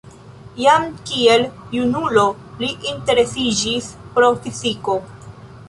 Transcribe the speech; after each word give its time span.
Jam 0.61 0.87
kiel 1.09 1.45
junulo 1.77 2.25
li 2.63 2.71
interesiĝis 2.95 3.91
pro 4.17 4.33
fiziko. 4.47 5.01